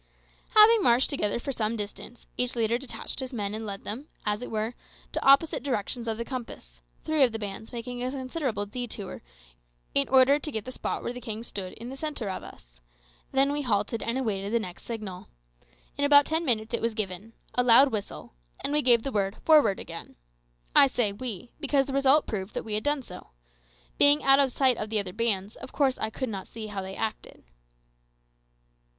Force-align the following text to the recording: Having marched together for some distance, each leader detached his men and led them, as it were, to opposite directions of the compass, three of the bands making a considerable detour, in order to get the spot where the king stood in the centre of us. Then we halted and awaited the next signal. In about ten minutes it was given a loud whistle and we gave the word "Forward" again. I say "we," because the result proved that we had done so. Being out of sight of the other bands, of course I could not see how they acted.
Having 0.55 0.81
marched 0.81 1.11
together 1.11 1.37
for 1.39 1.51
some 1.51 1.75
distance, 1.77 2.25
each 2.35 2.55
leader 2.55 2.79
detached 2.79 3.19
his 3.19 3.31
men 3.31 3.53
and 3.53 3.67
led 3.67 3.83
them, 3.83 4.07
as 4.25 4.41
it 4.41 4.49
were, 4.49 4.73
to 5.11 5.23
opposite 5.23 5.61
directions 5.61 6.07
of 6.07 6.17
the 6.17 6.25
compass, 6.25 6.79
three 7.03 7.21
of 7.23 7.31
the 7.31 7.37
bands 7.37 7.71
making 7.71 8.01
a 8.01 8.09
considerable 8.09 8.65
detour, 8.65 9.21
in 9.93 10.09
order 10.09 10.39
to 10.39 10.51
get 10.51 10.65
the 10.65 10.71
spot 10.71 11.03
where 11.03 11.13
the 11.13 11.21
king 11.21 11.43
stood 11.43 11.73
in 11.73 11.89
the 11.89 11.95
centre 11.95 12.31
of 12.31 12.41
us. 12.41 12.79
Then 13.31 13.51
we 13.51 13.61
halted 13.61 14.01
and 14.01 14.17
awaited 14.17 14.51
the 14.51 14.59
next 14.59 14.85
signal. 14.85 15.27
In 15.99 16.03
about 16.03 16.25
ten 16.25 16.43
minutes 16.45 16.73
it 16.73 16.81
was 16.81 16.95
given 16.95 17.33
a 17.53 17.61
loud 17.61 17.91
whistle 17.91 18.33
and 18.63 18.73
we 18.73 18.81
gave 18.81 19.03
the 19.03 19.11
word 19.11 19.35
"Forward" 19.45 19.79
again. 19.79 20.15
I 20.75 20.87
say 20.87 21.11
"we," 21.11 21.51
because 21.59 21.85
the 21.85 21.93
result 21.93 22.25
proved 22.25 22.55
that 22.55 22.65
we 22.65 22.73
had 22.73 22.83
done 22.83 23.03
so. 23.03 23.27
Being 23.99 24.23
out 24.23 24.39
of 24.39 24.51
sight 24.51 24.77
of 24.77 24.89
the 24.89 24.97
other 24.97 25.13
bands, 25.13 25.55
of 25.57 25.71
course 25.71 25.99
I 25.99 26.09
could 26.09 26.29
not 26.29 26.47
see 26.47 26.65
how 26.65 26.81
they 26.81 26.95
acted. 26.95 27.43